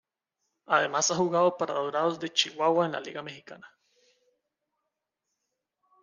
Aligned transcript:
Además 0.65 1.11
ha 1.11 1.15
jugado 1.15 1.57
para 1.57 1.75
Dorados 1.75 2.19
de 2.19 2.33
Chihuahua 2.33 2.87
en 2.87 2.93
la 2.93 2.99
Liga 2.99 3.21
Mexicana. 3.21 3.67